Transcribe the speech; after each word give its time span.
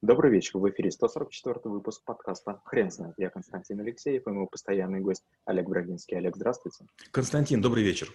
Добрый 0.00 0.30
вечер, 0.30 0.58
в 0.58 0.70
эфире 0.70 0.92
144 0.92 1.56
выпуск 1.64 2.04
подкаста 2.04 2.60
«Хрен 2.64 2.88
знает». 2.88 3.14
Я 3.18 3.30
Константин 3.30 3.80
Алексеев 3.80 4.28
и 4.28 4.30
мой 4.30 4.46
постоянный 4.46 5.00
гость 5.00 5.24
Олег 5.44 5.68
Брагинский. 5.68 6.16
Олег, 6.16 6.36
здравствуйте. 6.36 6.86
Константин, 7.10 7.60
добрый 7.60 7.82
вечер. 7.82 8.14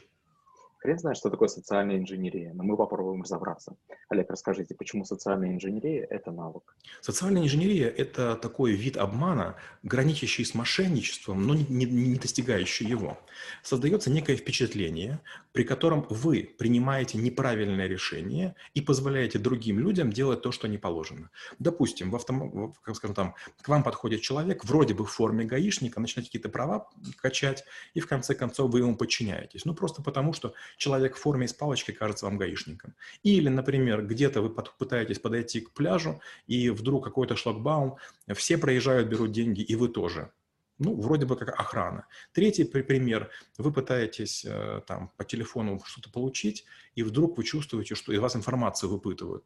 Хрен 0.83 0.99
знает, 0.99 1.17
что 1.17 1.29
такое 1.29 1.47
социальная 1.47 1.97
инженерия, 1.97 2.51
но 2.53 2.63
мы 2.63 2.75
попробуем 2.75 3.21
разобраться. 3.21 3.77
Олег, 4.09 4.29
расскажите, 4.29 4.75
почему 4.75 5.05
социальная 5.05 5.53
инженерия– 5.53 6.05
это 6.09 6.29
навык? 6.29 6.75
Социальная 6.99 7.41
инженерия– 7.41 7.87
это 7.97 8.35
такой 8.35 8.73
вид 8.73 8.97
обмана, 8.97 9.55
граничащий 9.81 10.43
с 10.43 10.53
мошенничеством, 10.53 11.47
но 11.47 11.55
не, 11.55 11.63
не, 11.69 11.85
не 11.85 12.15
достигающий 12.17 12.85
его. 12.85 13.17
Создается 13.63 14.11
некое 14.11 14.35
впечатление, 14.35 15.21
при 15.53 15.63
котором 15.63 16.05
вы 16.09 16.53
принимаете 16.57 17.17
неправильное 17.17 17.87
решение 17.87 18.53
и 18.73 18.81
позволяете 18.81 19.39
другим 19.39 19.79
людям 19.79 20.11
делать 20.11 20.41
то, 20.41 20.51
что 20.51 20.67
не 20.67 20.77
положено. 20.77 21.29
Допустим, 21.59 22.11
в 22.11 22.15
автом... 22.17 22.73
как 22.81 22.97
скажем, 22.97 23.15
там, 23.15 23.35
к 23.61 23.69
вам 23.69 23.83
подходит 23.83 24.19
человек, 24.19 24.65
вроде 24.65 24.93
бы 24.93 25.05
в 25.05 25.11
форме 25.11 25.45
гаишника, 25.45 26.01
начинаете 26.01 26.27
какие-то 26.27 26.49
права 26.49 26.89
качать, 27.21 27.63
и 27.93 28.01
в 28.01 28.07
конце 28.07 28.35
концов 28.35 28.69
вы 28.69 28.79
ему 28.79 28.97
подчиняетесь. 28.97 29.63
Ну, 29.63 29.73
просто 29.73 30.01
потому, 30.01 30.33
что 30.33 30.53
человек 30.77 31.15
в 31.15 31.19
форме 31.19 31.47
с 31.47 31.53
палочкой 31.53 31.95
кажется 31.95 32.25
вам 32.25 32.37
гаишником. 32.37 32.95
Или, 33.23 33.49
например, 33.49 34.05
где-то 34.05 34.41
вы 34.41 34.49
пытаетесь 34.49 35.19
подойти 35.19 35.61
к 35.61 35.71
пляжу, 35.71 36.21
и 36.47 36.69
вдруг 36.69 37.03
какой-то 37.03 37.35
шлагбаум, 37.35 37.97
все 38.33 38.57
проезжают, 38.57 39.09
берут 39.09 39.31
деньги, 39.31 39.61
и 39.61 39.75
вы 39.75 39.89
тоже. 39.89 40.31
Ну, 40.79 40.99
вроде 40.99 41.25
бы 41.25 41.35
как 41.35 41.49
охрана. 41.59 42.07
Третий 42.31 42.63
пример. 42.63 43.29
Вы 43.57 43.71
пытаетесь 43.71 44.43
э, 44.43 44.81
там 44.87 45.11
по 45.17 45.23
телефону 45.23 45.79
что-то 45.85 46.09
получить, 46.09 46.65
и 46.95 47.03
вдруг 47.03 47.37
вы 47.37 47.43
чувствуете, 47.43 47.95
что 47.95 48.11
из 48.11 48.19
вас 48.19 48.35
информацию 48.35 48.89
выпытывают. 48.89 49.45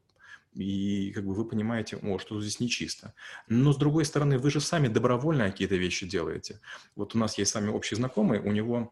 И 0.53 1.11
как 1.13 1.25
бы 1.25 1.33
вы 1.33 1.45
понимаете, 1.45 1.97
о, 1.97 2.17
что 2.17 2.41
здесь 2.41 2.59
нечисто. 2.59 3.13
Но 3.47 3.73
с 3.73 3.77
другой 3.77 4.05
стороны, 4.05 4.39
вы 4.39 4.49
же 4.49 4.61
сами 4.61 4.87
добровольно 4.87 5.51
какие-то 5.51 5.75
вещи 5.75 6.07
делаете. 6.07 6.59
Вот 6.95 7.13
у 7.13 7.17
нас 7.17 7.37
есть 7.37 7.51
сами 7.51 7.69
общий 7.69 7.95
знакомый, 7.95 8.39
у 8.39 8.51
него 8.51 8.91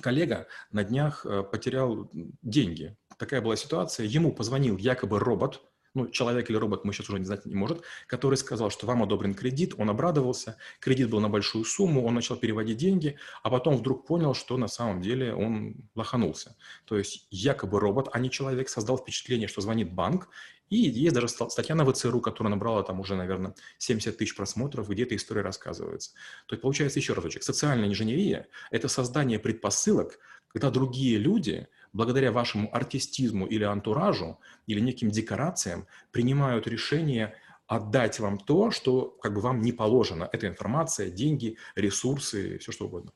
коллега 0.00 0.46
на 0.70 0.84
днях 0.84 1.24
э, 1.26 1.42
потерял 1.42 2.10
деньги. 2.42 2.96
Такая 3.18 3.40
была 3.40 3.56
ситуация. 3.56 4.06
Ему 4.06 4.32
позвонил 4.32 4.76
якобы 4.76 5.18
робот, 5.18 5.62
ну, 5.94 6.08
человек 6.08 6.50
или 6.50 6.56
робот, 6.56 6.84
мы 6.84 6.92
сейчас 6.92 7.08
уже 7.08 7.18
не 7.18 7.24
знать 7.24 7.46
не 7.46 7.54
может, 7.54 7.82
который 8.06 8.36
сказал, 8.36 8.70
что 8.70 8.86
вам 8.86 9.02
одобрен 9.02 9.34
кредит, 9.34 9.74
он 9.78 9.90
обрадовался, 9.90 10.56
кредит 10.80 11.08
был 11.08 11.20
на 11.20 11.28
большую 11.28 11.64
сумму, 11.64 12.04
он 12.04 12.14
начал 12.14 12.36
переводить 12.36 12.76
деньги, 12.76 13.16
а 13.42 13.50
потом 13.50 13.76
вдруг 13.76 14.06
понял, 14.06 14.34
что 14.34 14.56
на 14.56 14.68
самом 14.68 15.00
деле 15.00 15.34
он 15.34 15.88
лоханулся. 15.94 16.56
То 16.84 16.98
есть 16.98 17.26
якобы 17.30 17.80
робот, 17.80 18.08
а 18.12 18.18
не 18.18 18.30
человек, 18.30 18.68
создал 18.68 18.98
впечатление, 18.98 19.48
что 19.48 19.60
звонит 19.60 19.92
банк, 19.92 20.28
и 20.70 20.76
есть 20.76 21.14
даже 21.14 21.28
статья 21.28 21.74
на 21.74 21.84
ВЦРУ, 21.84 22.20
которая 22.20 22.50
набрала 22.50 22.82
там 22.82 22.98
уже, 22.98 23.14
наверное, 23.14 23.54
70 23.78 24.16
тысяч 24.16 24.34
просмотров, 24.34 24.88
где 24.88 25.04
эта 25.04 25.14
история 25.14 25.42
рассказывается. 25.42 26.12
То 26.46 26.54
есть 26.54 26.62
получается 26.62 26.98
еще 26.98 27.12
разочек. 27.12 27.42
Социальная 27.42 27.88
инженерия– 27.88 28.48
это 28.70 28.88
создание 28.88 29.38
предпосылок, 29.38 30.18
когда 30.48 30.70
другие 30.70 31.18
люди, 31.18 31.68
благодаря 31.94 32.32
вашему 32.32 32.68
артистизму 32.74 33.46
или 33.46 33.64
антуражу, 33.64 34.38
или 34.66 34.80
неким 34.80 35.10
декорациям, 35.10 35.86
принимают 36.10 36.66
решение 36.66 37.34
отдать 37.66 38.20
вам 38.20 38.36
то, 38.36 38.70
что 38.70 39.08
как 39.22 39.32
бы 39.32 39.40
вам 39.40 39.62
не 39.62 39.72
положено. 39.72 40.28
Это 40.30 40.46
информация, 40.46 41.08
деньги, 41.08 41.56
ресурсы, 41.76 42.58
все 42.58 42.72
что 42.72 42.86
угодно. 42.86 43.12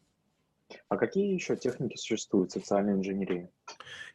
А 0.89 0.97
какие 0.97 1.35
еще 1.35 1.57
техники 1.57 1.97
существуют 1.97 2.53
социальной 2.53 2.93
инженерии? 2.93 3.51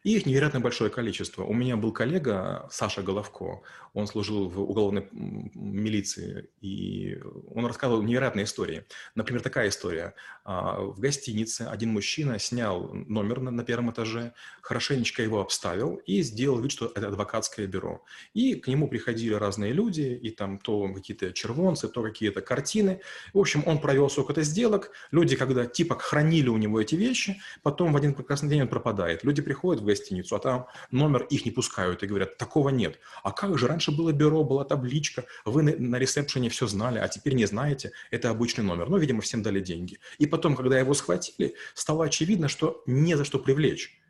И 0.04 0.16
их 0.16 0.26
невероятно 0.26 0.60
большое 0.60 0.90
количество. 0.90 1.44
У 1.44 1.54
меня 1.54 1.76
был 1.76 1.90
коллега 1.90 2.68
Саша 2.70 3.02
Головко, 3.02 3.62
он 3.94 4.08
служил 4.08 4.48
в 4.48 4.60
уголовной 4.60 5.08
милиции, 5.12 6.48
и 6.60 7.18
он 7.54 7.64
рассказывал 7.64 8.02
невероятные 8.02 8.44
истории. 8.44 8.84
Например, 9.14 9.40
такая 9.40 9.68
история. 9.68 10.14
А, 10.44 10.80
в 10.80 10.98
гостинице 10.98 11.62
один 11.62 11.92
мужчина 11.92 12.38
снял 12.40 12.92
номер 12.92 13.40
на 13.40 13.64
первом 13.64 13.92
этаже, 13.92 14.34
хорошенечко 14.62 15.22
его 15.22 15.40
обставил 15.40 16.02
и 16.06 16.22
сделал 16.22 16.60
вид, 16.60 16.72
что 16.72 16.92
это 16.94 17.06
адвокатское 17.06 17.68
бюро. 17.68 18.04
И 18.34 18.56
к 18.56 18.66
нему 18.66 18.88
приходили 18.88 19.32
разные 19.32 19.72
люди, 19.72 20.02
и 20.02 20.30
там 20.30 20.58
то 20.58 20.92
какие-то 20.92 21.32
червонцы, 21.32 21.88
то 21.88 22.02
какие-то 22.02 22.42
картины. 22.42 23.00
В 23.32 23.38
общем, 23.38 23.62
он 23.64 23.78
провел 23.78 24.10
сколько-то 24.10 24.42
сделок. 24.42 24.90
Люди, 25.12 25.36
когда 25.36 25.66
типа 25.66 25.96
хранили 26.00 26.48
у 26.48 26.56
него 26.56 26.80
эти 26.80 26.96
вещи, 26.96 27.40
потом 27.62 27.92
в 27.92 27.96
один 27.96 28.12
прекрасный 28.12 28.48
день 28.48 28.62
он 28.62 28.68
пропадает. 28.68 29.22
Люди 29.22 29.40
приходят 29.44 29.82
в 29.82 29.86
гостиницу, 29.86 30.34
а 30.36 30.38
там 30.38 30.66
номер 30.90 31.22
их 31.24 31.44
не 31.44 31.50
пускают 31.50 32.02
и 32.02 32.06
говорят, 32.06 32.36
такого 32.38 32.70
нет. 32.70 32.98
А 33.22 33.30
как 33.32 33.58
же, 33.58 33.66
раньше 33.66 33.92
было 33.92 34.12
бюро, 34.12 34.44
была 34.44 34.64
табличка, 34.64 35.24
вы 35.44 35.62
на, 35.62 35.96
ресепшене 35.96 36.48
все 36.48 36.66
знали, 36.66 36.98
а 36.98 37.08
теперь 37.08 37.34
не 37.34 37.46
знаете, 37.46 37.92
это 38.10 38.30
обычный 38.30 38.64
номер. 38.64 38.88
Ну, 38.88 38.96
видимо, 38.96 39.20
всем 39.20 39.42
дали 39.42 39.60
деньги. 39.60 39.98
И 40.18 40.26
потом, 40.26 40.56
когда 40.56 40.78
его 40.78 40.94
схватили, 40.94 41.54
стало 41.74 42.06
очевидно, 42.06 42.48
что 42.48 42.82
не 42.86 43.16
за 43.16 43.24
что 43.24 43.38
привлечь. 43.38 44.00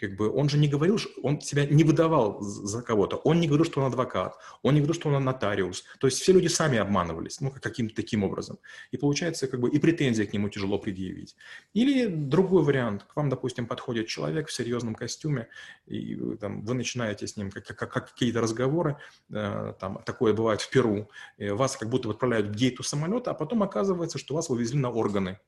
Как 0.00 0.16
бы 0.16 0.30
он 0.30 0.48
же 0.48 0.56
не 0.56 0.66
говорил, 0.66 0.98
он 1.22 1.40
себя 1.42 1.66
не 1.66 1.84
выдавал 1.84 2.40
за 2.40 2.80
кого-то. 2.82 3.16
Он 3.16 3.38
не 3.38 3.46
говорил, 3.46 3.66
что 3.66 3.80
он 3.80 3.86
адвокат. 3.86 4.36
Он 4.62 4.74
не 4.74 4.80
говорил, 4.80 4.94
что 4.94 5.10
он 5.10 5.24
нотариус. 5.24 5.84
То 5.98 6.06
есть 6.06 6.20
все 6.20 6.32
люди 6.32 6.48
сами 6.48 6.78
обманывались, 6.78 7.40
ну, 7.40 7.50
каким-то 7.50 7.94
таким 7.94 8.24
образом. 8.24 8.58
И 8.92 8.96
получается, 8.96 9.46
как 9.46 9.60
бы 9.60 9.68
и 9.68 9.78
претензии 9.78 10.24
к 10.24 10.32
нему 10.32 10.48
тяжело 10.48 10.78
предъявить. 10.78 11.36
Или 11.74 12.06
другой 12.06 12.62
вариант. 12.62 13.04
К 13.04 13.16
вам, 13.16 13.28
допустим, 13.28 13.66
подходит 13.66 14.06
человек 14.06 14.48
в 14.48 14.52
серьезном 14.52 14.94
костюме, 14.94 15.48
и 15.86 16.16
там, 16.40 16.62
вы 16.62 16.74
начинаете 16.74 17.26
с 17.26 17.36
ним 17.36 17.50
как, 17.50 17.64
как, 17.66 17.92
как 17.92 18.12
какие-то 18.12 18.40
разговоры, 18.40 18.96
э, 19.30 19.74
там, 19.78 20.02
такое 20.06 20.32
бывает 20.32 20.62
в 20.62 20.70
Перу, 20.70 21.10
вас 21.38 21.76
как 21.76 21.90
будто 21.90 22.08
отправляют 22.08 22.48
в 22.48 22.52
гейту 22.52 22.82
самолета, 22.82 23.32
а 23.32 23.34
потом 23.34 23.62
оказывается, 23.62 24.18
что 24.18 24.34
вас 24.34 24.48
вывезли 24.48 24.78
на 24.78 24.90
органы 24.90 25.38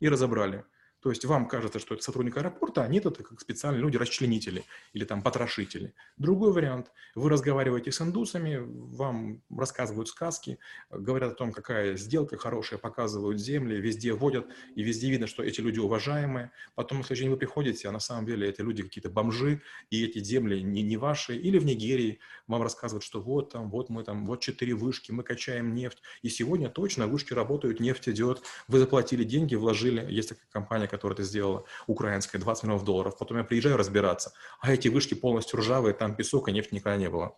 и 0.00 0.08
разобрали. 0.08 0.64
То 1.02 1.10
есть 1.10 1.24
вам 1.24 1.48
кажется, 1.48 1.80
что 1.80 1.94
это 1.94 2.04
сотрудник 2.04 2.36
аэропорта, 2.36 2.84
а 2.84 2.88
нет, 2.88 3.06
это 3.06 3.24
как 3.24 3.40
специальные 3.40 3.82
люди, 3.82 3.96
расчленители 3.96 4.64
или 4.92 5.04
там 5.04 5.20
потрошители. 5.20 5.94
Другой 6.16 6.52
вариант. 6.52 6.92
Вы 7.16 7.28
разговариваете 7.28 7.90
с 7.90 8.00
индусами, 8.00 8.58
вам 8.60 9.42
рассказывают 9.50 10.08
сказки, 10.08 10.58
говорят 10.90 11.32
о 11.32 11.34
том, 11.34 11.52
какая 11.52 11.96
сделка 11.96 12.38
хорошая, 12.38 12.78
показывают 12.78 13.40
земли, 13.40 13.80
везде 13.80 14.12
водят, 14.12 14.46
и 14.76 14.82
везде 14.84 15.10
видно, 15.10 15.26
что 15.26 15.42
эти 15.42 15.60
люди 15.60 15.80
уважаемые. 15.80 16.52
Потом, 16.76 17.02
в 17.02 17.06
следующий 17.06 17.24
день 17.24 17.32
вы 17.32 17.38
приходите, 17.38 17.88
а 17.88 17.92
на 17.92 18.00
самом 18.00 18.24
деле 18.24 18.48
это 18.48 18.62
люди 18.62 18.84
какие-то 18.84 19.10
бомжи, 19.10 19.60
и 19.90 20.04
эти 20.04 20.22
земли 20.22 20.62
не, 20.62 20.82
не 20.82 20.96
ваши. 20.96 21.36
Или 21.36 21.58
в 21.58 21.64
Нигерии 21.64 22.20
вам 22.46 22.62
рассказывают, 22.62 23.02
что 23.02 23.20
вот 23.20 23.50
там, 23.50 23.70
вот 23.70 23.88
мы 23.88 24.04
там, 24.04 24.24
вот 24.24 24.40
четыре 24.40 24.74
вышки, 24.74 25.10
мы 25.10 25.24
качаем 25.24 25.74
нефть. 25.74 26.00
И 26.22 26.28
сегодня 26.28 26.68
точно 26.68 27.08
вышки 27.08 27.32
работают, 27.32 27.80
нефть 27.80 28.08
идет, 28.08 28.42
вы 28.68 28.78
заплатили 28.78 29.24
деньги, 29.24 29.56
вложили. 29.56 30.06
Есть 30.08 30.28
такая 30.28 30.46
компания, 30.50 30.91
которое 30.92 31.16
ты 31.16 31.24
сделала, 31.24 31.64
украинская, 31.86 32.40
20 32.40 32.64
миллионов 32.64 32.84
долларов. 32.84 33.18
Потом 33.18 33.38
я 33.38 33.44
приезжаю 33.44 33.76
разбираться, 33.76 34.32
а 34.60 34.72
эти 34.72 34.88
вышки 34.88 35.14
полностью 35.14 35.58
ржавые, 35.58 35.94
там 35.94 36.14
песок, 36.14 36.48
и 36.48 36.52
нефти 36.52 36.74
никогда 36.74 36.96
не 36.96 37.10
было. 37.10 37.34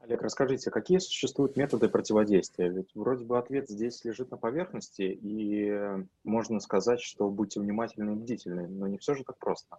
Олег, 0.00 0.22
расскажите, 0.22 0.70
какие 0.70 0.98
существуют 0.98 1.56
методы 1.56 1.88
противодействия? 1.88 2.68
Ведь 2.68 2.88
вроде 2.94 3.24
бы 3.24 3.38
ответ 3.38 3.68
здесь 3.68 4.04
лежит 4.04 4.30
на 4.30 4.36
поверхности, 4.36 5.02
и 5.02 6.04
можно 6.22 6.60
сказать, 6.60 7.00
что 7.00 7.28
будьте 7.28 7.60
внимательны 7.60 8.12
и 8.12 8.14
бдительны, 8.14 8.68
но 8.68 8.86
не 8.86 8.98
все 8.98 9.14
же 9.14 9.24
так 9.24 9.36
просто. 9.38 9.78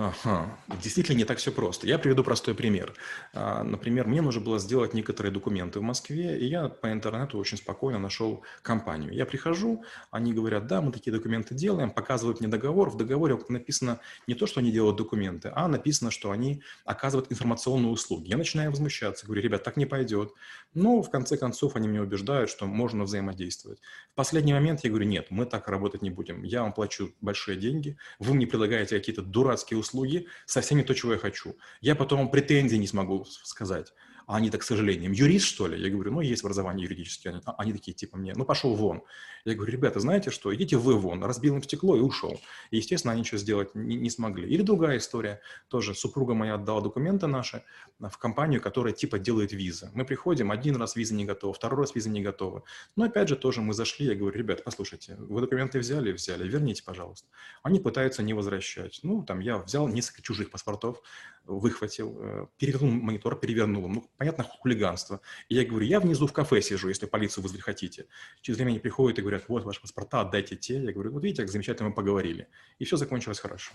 Ага, 0.00 0.56
действительно 0.80 1.16
не 1.16 1.24
так 1.24 1.38
все 1.38 1.50
просто. 1.50 1.88
Я 1.88 1.98
приведу 1.98 2.22
простой 2.22 2.54
пример. 2.54 2.94
А, 3.34 3.64
например, 3.64 4.06
мне 4.06 4.22
нужно 4.22 4.40
было 4.40 4.60
сделать 4.60 4.94
некоторые 4.94 5.32
документы 5.32 5.80
в 5.80 5.82
Москве, 5.82 6.38
и 6.38 6.44
я 6.44 6.68
по 6.68 6.92
интернету 6.92 7.36
очень 7.36 7.58
спокойно 7.58 7.98
нашел 7.98 8.44
компанию. 8.62 9.12
Я 9.12 9.26
прихожу, 9.26 9.82
они 10.12 10.32
говорят, 10.32 10.68
да, 10.68 10.80
мы 10.82 10.92
такие 10.92 11.10
документы 11.10 11.56
делаем, 11.56 11.90
показывают 11.90 12.38
мне 12.38 12.48
договор. 12.48 12.90
В 12.90 12.96
договоре 12.96 13.40
написано 13.48 13.98
не 14.28 14.34
то, 14.34 14.46
что 14.46 14.60
они 14.60 14.70
делают 14.70 14.96
документы, 14.96 15.50
а 15.52 15.66
написано, 15.66 16.12
что 16.12 16.30
они 16.30 16.62
оказывают 16.84 17.32
информационные 17.32 17.90
услуги. 17.90 18.28
Я 18.28 18.36
начинаю 18.36 18.70
возмущаться, 18.70 19.26
говорю, 19.26 19.42
ребят, 19.42 19.64
так 19.64 19.76
не 19.76 19.86
пойдет. 19.86 20.32
Но 20.74 21.02
в 21.02 21.10
конце 21.10 21.36
концов 21.36 21.74
они 21.74 21.88
меня 21.88 22.02
убеждают, 22.02 22.50
что 22.50 22.66
можно 22.66 23.02
взаимодействовать. 23.02 23.80
В 24.12 24.14
последний 24.14 24.52
момент 24.52 24.84
я 24.84 24.90
говорю, 24.90 25.06
нет, 25.06 25.26
мы 25.30 25.44
так 25.44 25.66
работать 25.66 26.02
не 26.02 26.10
будем. 26.10 26.44
Я 26.44 26.62
вам 26.62 26.72
плачу 26.72 27.12
большие 27.20 27.58
деньги, 27.58 27.96
вы 28.20 28.34
мне 28.34 28.46
предлагаете 28.46 28.96
какие-то 28.96 29.22
дурацкие 29.38 29.78
услуги, 29.78 30.26
совсем 30.46 30.78
не 30.78 30.84
то, 30.84 30.94
чего 30.94 31.12
я 31.12 31.18
хочу. 31.18 31.56
Я 31.80 31.94
потом 31.94 32.30
претензий 32.30 32.78
не 32.78 32.88
смогу 32.88 33.24
сказать. 33.24 33.92
А 34.28 34.36
они 34.36 34.50
так, 34.50 34.60
к 34.60 34.64
сожалению, 34.64 35.10
юрист, 35.14 35.46
что 35.46 35.68
ли? 35.68 35.82
Я 35.82 35.88
говорю, 35.88 36.12
ну, 36.12 36.20
есть 36.20 36.44
образование 36.44 36.84
юридическое. 36.84 37.32
Они, 37.32 37.42
а, 37.46 37.54
они 37.56 37.72
такие, 37.72 37.94
типа, 37.94 38.18
мне, 38.18 38.34
ну, 38.36 38.44
пошел 38.44 38.74
вон. 38.74 39.02
Я 39.46 39.54
говорю, 39.54 39.72
ребята, 39.72 40.00
знаете 40.00 40.30
что, 40.30 40.54
идите 40.54 40.76
вы 40.76 40.98
вон. 40.98 41.24
Разбил 41.24 41.54
им 41.56 41.62
стекло 41.62 41.96
и 41.96 42.00
ушел. 42.00 42.38
И, 42.70 42.76
естественно, 42.76 43.12
они 43.12 43.22
ничего 43.22 43.38
сделать 43.38 43.74
не, 43.74 43.96
не 43.96 44.10
смогли. 44.10 44.46
Или 44.46 44.60
другая 44.60 44.98
история. 44.98 45.40
Тоже 45.68 45.94
супруга 45.94 46.34
моя 46.34 46.56
отдала 46.56 46.82
документы 46.82 47.26
наши 47.26 47.64
в 47.98 48.18
компанию, 48.18 48.60
которая, 48.60 48.92
типа, 48.92 49.18
делает 49.18 49.52
визы. 49.52 49.90
Мы 49.94 50.04
приходим, 50.04 50.50
один 50.50 50.76
раз 50.76 50.94
виза 50.94 51.14
не 51.14 51.24
готова, 51.24 51.54
второй 51.54 51.80
раз 51.80 51.94
виза 51.94 52.10
не 52.10 52.20
готова. 52.20 52.64
Но, 52.96 53.04
опять 53.04 53.30
же, 53.30 53.36
тоже 53.36 53.62
мы 53.62 53.72
зашли, 53.72 54.04
я 54.08 54.14
говорю, 54.14 54.36
ребята, 54.36 54.62
послушайте, 54.62 55.16
вы 55.18 55.40
документы 55.40 55.78
взяли, 55.78 56.12
взяли, 56.12 56.46
верните, 56.46 56.82
пожалуйста. 56.84 57.26
Они 57.62 57.80
пытаются 57.80 58.22
не 58.22 58.34
возвращать. 58.34 59.00
Ну, 59.02 59.22
там, 59.22 59.40
я 59.40 59.56
взял 59.56 59.88
несколько 59.88 60.20
чужих 60.20 60.50
паспортов, 60.50 61.00
выхватил, 61.48 62.18
э, 62.20 62.46
перевернул 62.58 62.90
монитор, 62.90 63.36
перевернул. 63.36 63.88
Ну, 63.88 64.10
понятно, 64.18 64.44
хулиганство. 64.44 65.20
И 65.48 65.54
я 65.54 65.64
говорю, 65.64 65.86
я 65.86 66.00
внизу 66.00 66.26
в 66.26 66.32
кафе 66.32 66.60
сижу, 66.60 66.88
если 66.88 67.06
полицию 67.06 67.42
вызвать 67.42 67.62
хотите. 67.62 68.06
Через 68.42 68.58
время 68.58 68.70
они 68.70 68.80
приходят 68.80 69.18
и 69.18 69.22
говорят, 69.22 69.44
вот 69.48 69.64
ваши 69.64 69.80
паспорта, 69.80 70.20
отдайте 70.20 70.56
те. 70.56 70.82
Я 70.82 70.92
говорю, 70.92 71.12
вот 71.12 71.22
видите, 71.22 71.42
как 71.42 71.50
замечательно 71.50 71.88
мы 71.88 71.94
поговорили. 71.94 72.48
И 72.78 72.84
все 72.84 72.96
закончилось 72.96 73.38
хорошо. 73.38 73.72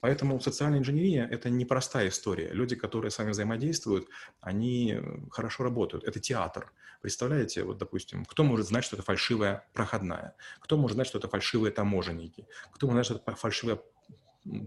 Поэтому 0.00 0.40
социальная 0.40 0.78
инженерия– 0.78 1.26
это 1.30 1.50
непростая 1.50 2.08
история. 2.08 2.50
Люди, 2.52 2.76
которые 2.76 3.10
с 3.10 3.18
вами 3.18 3.30
взаимодействуют, 3.30 4.08
они 4.40 4.94
э, 4.94 5.28
хорошо 5.30 5.64
работают. 5.64 6.04
Это 6.04 6.20
театр. 6.20 6.72
Представляете, 7.02 7.64
вот, 7.64 7.78
допустим, 7.78 8.24
кто 8.24 8.44
может 8.44 8.66
знать, 8.66 8.84
что 8.84 8.96
это 8.96 9.04
фальшивая 9.04 9.66
проходная? 9.72 10.36
Кто 10.60 10.76
может 10.76 10.94
знать, 10.94 11.08
что 11.08 11.18
это 11.18 11.28
фальшивые 11.28 11.72
таможенники? 11.72 12.46
Кто 12.72 12.86
может 12.86 13.06
знать, 13.06 13.06
что 13.06 13.30
это 13.30 13.36
фальшивая 13.36 13.80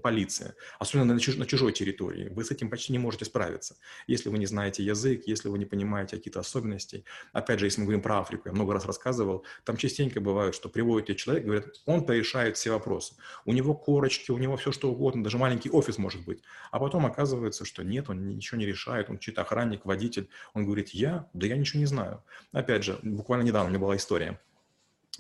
полиция, 0.01 0.55
особенно 0.79 1.13
на, 1.13 1.19
чуж 1.19 1.35
на 1.37 1.45
чужой 1.45 1.71
территории. 1.71 2.29
Вы 2.29 2.43
с 2.43 2.51
этим 2.51 2.69
почти 2.69 2.91
не 2.91 2.99
можете 2.99 3.25
справиться, 3.25 3.75
если 4.07 4.29
вы 4.29 4.37
не 4.37 4.45
знаете 4.45 4.83
язык, 4.83 5.23
если 5.25 5.49
вы 5.49 5.57
не 5.57 5.65
понимаете 5.65 6.17
какие-то 6.17 6.39
особенности. 6.39 7.03
Опять 7.31 7.59
же, 7.59 7.65
если 7.65 7.81
мы 7.81 7.85
говорим 7.85 8.01
про 8.01 8.19
Африку, 8.19 8.49
я 8.49 8.53
много 8.53 8.73
раз 8.73 8.85
рассказывал, 8.85 9.45
там 9.63 9.77
частенько 9.77 10.21
бывает, 10.21 10.55
что 10.55 10.69
приводит 10.69 11.07
тебе 11.07 11.17
человек, 11.17 11.45
говорят, 11.45 11.65
он 11.85 12.05
порешает 12.05 12.57
все 12.57 12.71
вопросы. 12.71 13.15
У 13.45 13.53
него 13.53 13.73
корочки, 13.73 14.31
у 14.31 14.37
него 14.37 14.57
все 14.57 14.71
что 14.71 14.91
угодно, 14.91 15.23
даже 15.23 15.37
маленький 15.37 15.69
офис 15.69 15.97
может 15.97 16.23
быть. 16.23 16.41
А 16.71 16.79
потом 16.79 17.05
оказывается, 17.05 17.65
что 17.65 17.83
нет, 17.83 18.09
он 18.09 18.27
ничего 18.27 18.59
не 18.59 18.65
решает, 18.65 19.09
он 19.09 19.17
чей-то 19.17 19.41
охранник, 19.41 19.85
водитель. 19.85 20.29
Он 20.53 20.65
говорит, 20.65 20.89
я? 20.89 21.29
Да 21.33 21.47
я 21.47 21.57
ничего 21.57 21.79
не 21.79 21.87
знаю. 21.87 22.23
Опять 22.51 22.83
же, 22.83 22.99
буквально 23.01 23.43
недавно 23.43 23.67
у 23.67 23.69
меня 23.69 23.79
была 23.79 23.95
история– 23.95 24.39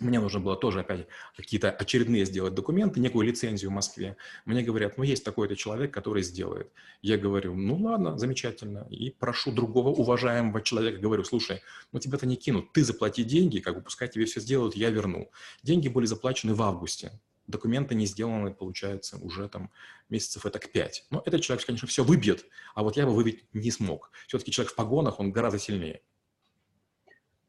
мне 0.03 0.19
нужно 0.19 0.39
было 0.39 0.55
тоже 0.55 0.81
опять 0.81 1.07
какие-то 1.35 1.71
очередные 1.71 2.25
сделать 2.25 2.53
документы, 2.53 2.99
некую 2.99 3.25
лицензию 3.25 3.71
в 3.71 3.73
Москве. 3.73 4.17
Мне 4.45 4.61
говорят, 4.61 4.97
ну 4.97 5.03
есть 5.03 5.23
такой-то 5.23 5.55
человек, 5.55 5.93
который 5.93 6.23
сделает. 6.23 6.71
Я 7.01 7.17
говорю, 7.17 7.55
ну 7.55 7.75
ладно, 7.77 8.17
замечательно. 8.17 8.87
И 8.89 9.09
прошу 9.09 9.51
другого 9.51 9.89
уважаемого 9.89 10.61
человека, 10.61 10.99
говорю, 10.99 11.23
слушай, 11.23 11.61
ну 11.91 11.99
тебя-то 11.99 12.25
не 12.25 12.35
кинут, 12.35 12.71
ты 12.73 12.83
заплати 12.83 13.23
деньги, 13.23 13.59
как 13.59 13.75
бы 13.75 13.81
пускай 13.81 14.07
тебе 14.07 14.25
все 14.25 14.39
сделают, 14.39 14.75
я 14.75 14.89
верну. 14.89 15.29
Деньги 15.63 15.87
были 15.87 16.05
заплачены 16.05 16.53
в 16.53 16.61
августе. 16.61 17.19
Документы 17.47 17.93
не 17.93 18.05
сделаны, 18.05 18.53
получается, 18.53 19.17
уже 19.17 19.49
там 19.49 19.69
месяцев 20.09 20.45
это 20.45 20.59
к 20.59 20.71
пять. 20.71 21.05
Но 21.09 21.21
этот 21.25 21.41
человек, 21.41 21.65
конечно, 21.65 21.87
все 21.87 22.03
выбьет, 22.03 22.45
а 22.73 22.83
вот 22.83 22.95
я 22.95 23.05
бы 23.05 23.13
выбить 23.13 23.45
не 23.51 23.69
смог. 23.69 24.11
Все-таки 24.27 24.51
человек 24.51 24.71
в 24.71 24.75
погонах, 24.75 25.19
он 25.19 25.31
гораздо 25.31 25.59
сильнее. 25.59 26.01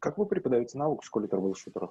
Как 0.05 0.19
вы 0.19 0.27
преподаете 0.27 0.77
навык 0.77 1.01
в 1.01 1.07
школе 1.07 1.29
трэблшутеров? 1.29 1.89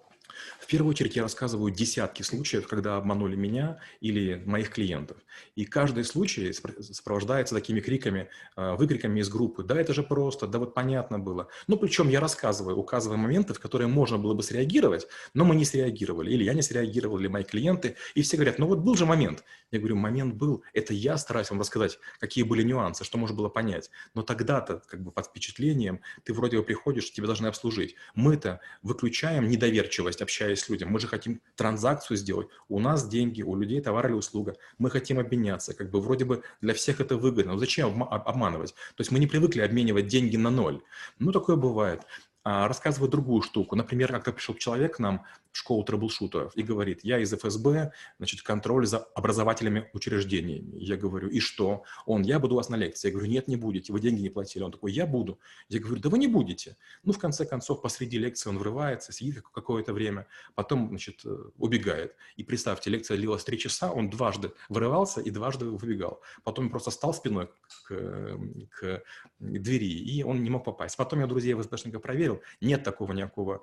В 0.60 0.68
первую 0.68 0.92
очередь 0.92 1.16
я 1.16 1.24
рассказываю 1.24 1.72
десятки 1.72 2.22
случаев, 2.22 2.68
когда 2.68 2.98
обманули 2.98 3.36
меня 3.36 3.80
или 4.02 4.36
моих 4.46 4.70
клиентов. 4.70 5.18
И 5.56 5.66
каждый 5.66 6.04
случай 6.04 6.54
сопровождается 6.54 7.56
такими 7.56 7.80
криками, 7.80 8.30
э, 8.56 8.76
выкриками 8.76 9.20
из 9.20 9.30
группы. 9.30 9.64
Да, 9.64 9.82
это 9.82 9.96
же 9.96 10.04
просто, 10.04 10.46
да 10.46 10.60
вот 10.60 10.76
понятно 10.76 11.18
было. 11.18 11.48
Ну, 11.66 11.76
причем 11.76 12.08
я 12.08 12.20
рассказываю, 12.20 12.78
указывая 12.78 13.18
моменты, 13.18 13.56
в 13.56 13.60
которые 13.60 13.88
можно 13.88 14.20
было 14.20 14.36
бы 14.36 14.44
среагировать, 14.44 15.08
но 15.34 15.44
мы 15.44 15.56
не 15.56 15.66
среагировали. 15.66 16.30
Или 16.30 16.44
я 16.44 16.54
не 16.54 16.62
среагировал, 16.62 17.18
или 17.18 17.28
мои 17.28 17.44
клиенты. 17.44 17.96
И 18.14 18.22
все 18.22 18.38
говорят, 18.38 18.60
ну 18.60 18.68
вот 18.68 18.78
был 18.78 18.96
же 18.96 19.08
момент. 19.08 19.44
Я 19.72 19.80
говорю, 19.80 19.96
момент 19.96 20.36
был. 20.36 20.64
Это 20.74 20.94
я 20.94 21.18
стараюсь 21.18 21.50
вам 21.50 21.62
рассказать, 21.62 21.98
какие 22.20 22.44
были 22.44 22.62
нюансы, 22.62 23.04
что 23.04 23.18
можно 23.18 23.36
было 23.36 23.50
понять. 23.50 23.90
Но 24.14 24.22
тогда-то, 24.22 24.84
как 24.86 25.02
бы 25.02 25.12
под 25.12 25.26
впечатлением, 25.26 26.02
ты 26.24 26.32
вроде 26.32 26.58
бы 26.58 26.64
приходишь, 26.64 27.12
тебя 27.12 27.26
должны 27.26 27.48
обслужить. 27.48 27.96
Мы-то 28.16 28.60
выключаем 28.82 29.48
недоверчивость, 29.48 30.22
общаясь 30.22 30.62
с 30.62 30.70
людьми. 30.70 30.90
Мы 30.90 31.00
же 31.00 31.08
хотим 31.08 31.42
транзакцию 31.56 32.18
сделать. 32.18 32.48
У 32.70 32.80
нас 32.80 33.08
деньги, 33.08 33.42
у 33.42 33.56
людей 33.56 33.82
товар 33.82 34.08
или 34.08 34.14
услуга. 34.14 34.56
Мы 34.78 34.90
хотим 34.90 35.20
обменяться. 35.20 35.74
Как 35.74 35.90
бы 35.90 36.02
вроде 36.02 36.26
бы 36.26 36.44
для 36.62 36.74
всех 36.74 37.02
это 37.02 37.18
выгодно. 37.18 37.54
Но 37.54 37.58
зачем 37.58 38.04
обманывать? 38.04 38.74
То 38.96 39.02
есть 39.02 39.12
мы 39.12 39.20
не 39.20 39.28
привыкли 39.28 39.62
обменивать 39.62 40.08
деньги 40.08 40.38
на 40.38 40.50
ноль. 40.50 40.82
Ну, 41.20 41.32
такое 41.32 41.56
бывает. 41.56 42.02
А, 42.46 42.68
рассказываю 42.68 43.10
другую 43.10 43.42
штуку. 43.42 43.76
Например, 43.76 44.12
как-то 44.12 44.34
пришел 44.34 44.54
человек 44.56 44.98
к 44.98 45.00
нам 45.00 45.24
в 45.54 45.58
школу 45.58 45.84
трэблшутеров 45.84 46.52
и 46.56 46.64
говорит, 46.64 47.00
я 47.04 47.20
из 47.20 47.32
ФСБ, 47.32 47.94
значит, 48.18 48.42
контроль 48.42 48.86
за 48.86 48.98
образовательными 48.98 49.90
учреждениями. 49.94 50.78
Я 50.78 50.98
говорю, 50.98 51.30
и 51.30 51.40
что? 51.40 51.84
Он, 52.06 52.24
я 52.24 52.40
буду 52.40 52.56
у 52.56 52.58
вас 52.58 52.70
на 52.70 52.76
лекции. 52.76 53.08
Я 53.08 53.14
говорю, 53.14 53.32
нет, 53.32 53.48
не 53.48 53.56
будете, 53.56 53.94
вы 53.94 54.02
деньги 54.02 54.22
не 54.22 54.30
платили. 54.30 54.64
Он 54.64 54.72
такой, 54.72 54.92
я 54.92 55.06
буду. 55.06 55.40
Я 55.70 55.80
говорю, 55.80 56.02
да 56.02 56.10
вы 56.10 56.18
не 56.18 56.28
будете. 56.28 56.76
Ну, 57.04 57.14
в 57.14 57.20
конце 57.20 57.46
концов, 57.46 57.82
посреди 57.82 58.18
лекции 58.18 58.50
он 58.50 58.58
врывается, 58.58 59.14
сидит 59.14 59.42
какое-то 59.42 59.94
время, 59.94 60.28
потом, 60.56 60.90
значит, 60.90 61.22
э, 61.24 61.36
убегает. 61.58 62.16
И 62.36 62.44
представьте, 62.44 62.90
лекция 62.90 63.16
длилась 63.16 63.44
три 63.44 63.58
часа, 63.58 63.92
он 63.92 64.10
дважды 64.10 64.52
вырывался 64.68 65.22
и 65.22 65.30
дважды 65.30 65.66
выбегал. 65.66 66.22
Потом 66.44 66.70
просто 66.70 66.92
стал 66.92 67.14
спиной 67.14 67.48
к, 67.86 68.38
к 68.72 69.04
двери, 69.40 69.86
и 69.86 70.24
он 70.24 70.44
не 70.44 70.50
мог 70.50 70.66
попасть. 70.66 70.98
Потом 70.98 71.20
я 71.20 71.28
друзей 71.28 71.54
ФСБшника 71.54 72.00
проверил, 72.00 72.33
проверил, 72.34 72.44
нет 72.62 72.84
такого 72.84 73.14
никакого 73.14 73.62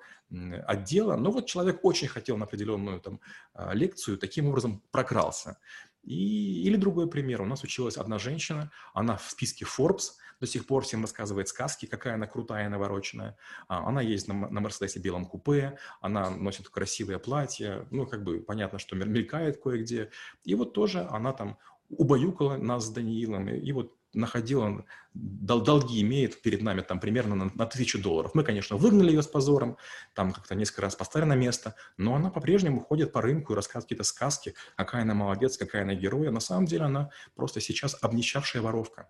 отдела, 0.67 1.15
но 1.15 1.31
вот 1.31 1.45
человек 1.45 1.79
очень 1.83 2.07
хотел 2.07 2.37
на 2.37 2.45
определенную 2.45 2.99
там 2.99 3.19
а, 3.53 3.73
лекцию, 3.73 4.17
таким 4.17 4.47
образом 4.47 4.81
прокрался. 4.91 5.57
И, 6.03 6.63
или 6.63 6.77
другой 6.77 7.07
пример. 7.07 7.41
У 7.41 7.45
нас 7.45 7.63
училась 7.63 7.97
одна 7.97 8.17
женщина, 8.17 8.71
она 8.93 9.17
в 9.17 9.29
списке 9.29 9.65
Forbes, 9.65 10.13
до 10.39 10.47
сих 10.47 10.65
пор 10.65 10.83
всем 10.83 11.01
рассказывает 11.01 11.47
сказки, 11.47 11.85
какая 11.85 12.15
она 12.15 12.25
крутая, 12.25 12.69
навороченная. 12.69 13.37
А, 13.67 13.87
она 13.87 14.01
ездит 14.01 14.29
на, 14.29 14.49
на 14.49 14.61
Мерседесе 14.61 14.99
белом 14.99 15.25
купе, 15.25 15.77
она 16.01 16.29
носит 16.29 16.69
красивое 16.69 17.19
платье, 17.19 17.87
ну, 17.91 18.07
как 18.07 18.23
бы 18.23 18.39
понятно, 18.39 18.79
что 18.79 18.95
мелькает 18.95 19.61
кое-где. 19.61 20.09
И 20.43 20.55
вот 20.55 20.73
тоже 20.73 21.07
она 21.11 21.33
там 21.33 21.57
убаюкала 21.89 22.57
нас 22.57 22.85
с 22.85 22.89
Даниилом, 22.89 23.49
и 23.49 23.71
вот 23.73 23.93
находила, 24.13 24.85
дол 25.13 25.61
долги 25.61 26.01
имеет 26.01 26.41
перед 26.41 26.61
нами 26.61 26.81
там 26.81 26.99
примерно 26.99 27.35
на, 27.35 27.51
на 27.53 27.65
тысячу 27.65 28.01
долларов. 28.01 28.31
Мы, 28.33 28.43
конечно, 28.43 28.77
выгнали 28.77 29.11
ее 29.11 29.21
с 29.21 29.27
позором, 29.27 29.77
там 30.13 30.31
как-то 30.31 30.55
несколько 30.55 30.83
раз 30.83 30.95
поставили 30.95 31.29
на 31.29 31.35
место, 31.35 31.75
но 31.97 32.15
она 32.15 32.29
по-прежнему 32.29 32.79
ходит 32.79 33.11
по 33.11 33.21
рынку 33.21 33.53
и 33.53 33.55
рассказывает 33.55 33.85
какие-то 33.85 34.03
сказки, 34.03 34.53
какая 34.75 35.03
она 35.03 35.13
молодец, 35.13 35.57
какая 35.57 35.83
она 35.83 35.93
герой. 35.93 36.29
А 36.29 36.31
на 36.31 36.39
самом 36.39 36.65
деле 36.65 36.85
она 36.85 37.09
просто 37.35 37.61
сейчас 37.61 37.97
обнищавшая 38.01 38.61
воровка. 38.61 39.09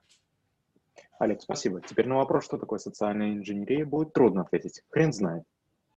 Олег, 1.20 1.42
спасибо. 1.42 1.82
Теперь 1.82 2.08
на 2.08 2.16
вопрос, 2.16 2.46
что 2.46 2.58
такое 2.58 2.80
социальная 2.80 3.34
инженерия, 3.34 3.86
будет 3.86 4.12
трудно 4.12 4.42
ответить. 4.42 4.82
Хрен 4.90 5.14
знает. 5.14 5.44